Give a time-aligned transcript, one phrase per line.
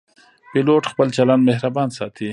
[0.51, 2.29] پیلوټ خپل چلند مهربان ساتي.